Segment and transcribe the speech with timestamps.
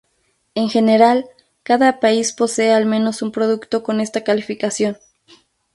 [0.55, 1.27] En general,
[1.61, 4.97] cada país posee al menos un producto con esta calificación.